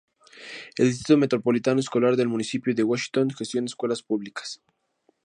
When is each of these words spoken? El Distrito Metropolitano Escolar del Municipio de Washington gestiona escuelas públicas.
El 0.77 0.87
Distrito 0.87 1.15
Metropolitano 1.15 1.79
Escolar 1.79 2.15
del 2.15 2.27
Municipio 2.27 2.73
de 2.73 2.81
Washington 2.81 3.29
gestiona 3.37 3.65
escuelas 3.67 4.01
públicas. 4.01 4.59